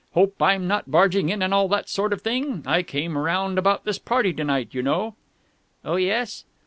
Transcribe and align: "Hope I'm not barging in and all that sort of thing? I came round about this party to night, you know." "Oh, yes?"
"Hope 0.15 0.41
I'm 0.41 0.67
not 0.67 0.89
barging 0.89 1.29
in 1.29 1.43
and 1.43 1.53
all 1.53 1.67
that 1.67 1.87
sort 1.87 2.11
of 2.11 2.23
thing? 2.23 2.63
I 2.65 2.81
came 2.81 3.15
round 3.15 3.59
about 3.59 3.83
this 3.85 3.99
party 3.99 4.33
to 4.33 4.43
night, 4.43 4.69
you 4.71 4.81
know." 4.81 5.13
"Oh, 5.85 5.97
yes?" 5.97 6.43